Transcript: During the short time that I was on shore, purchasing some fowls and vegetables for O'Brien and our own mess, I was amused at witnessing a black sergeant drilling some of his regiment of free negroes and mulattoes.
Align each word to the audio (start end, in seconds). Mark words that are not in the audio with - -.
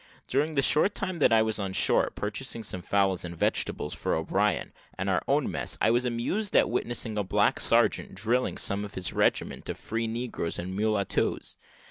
During 0.27 0.55
the 0.55 0.63
short 0.63 0.95
time 0.95 1.19
that 1.19 1.31
I 1.31 1.43
was 1.43 1.59
on 1.59 1.73
shore, 1.73 2.09
purchasing 2.15 2.63
some 2.63 2.81
fowls 2.81 3.23
and 3.23 3.37
vegetables 3.37 3.93
for 3.93 4.15
O'Brien 4.15 4.73
and 4.97 5.11
our 5.11 5.21
own 5.27 5.51
mess, 5.51 5.77
I 5.79 5.91
was 5.91 6.05
amused 6.05 6.55
at 6.55 6.71
witnessing 6.71 7.19
a 7.19 7.23
black 7.23 7.59
sergeant 7.59 8.15
drilling 8.15 8.57
some 8.57 8.83
of 8.83 8.95
his 8.95 9.13
regiment 9.13 9.69
of 9.69 9.77
free 9.77 10.07
negroes 10.07 10.57
and 10.57 10.73
mulattoes. 10.75 11.55